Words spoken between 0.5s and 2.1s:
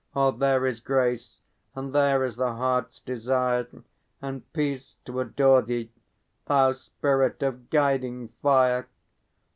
is Grace, and